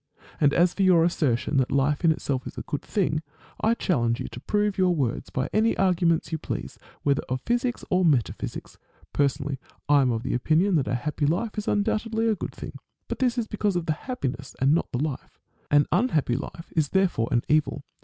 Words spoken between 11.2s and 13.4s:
life is undoubtedly a good thing. But this